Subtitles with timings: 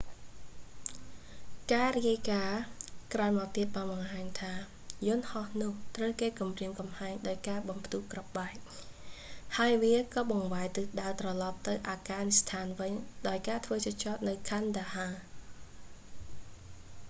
[1.73, 2.61] ការរាយការណ៍
[3.13, 4.53] ក្រោយមកទៀតបានបង្ហាញថា
[5.07, 8.55] យន្ដហោះនោះត្រូវគេគំរាមកំហែងដោយការបំផ្ទុះគ្រាប់បែក
[9.57, 12.91] ហើយវាក៏បង្វែរទិសដៅត្រឡប់ទៅអាហ្វហ្កានីស្ថានវិញ
[13.27, 15.07] ដោយធ្វើការចុះចតនៅ kandahar កាន់ដាហា